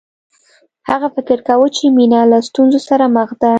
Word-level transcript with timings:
هغه 0.89 1.07
فکر 1.15 1.37
کاوه 1.47 1.67
چې 1.75 1.83
مینه 1.97 2.21
له 2.31 2.37
ستونزو 2.47 2.79
سره 2.89 3.05
مخ 3.15 3.29
ده 3.41 3.49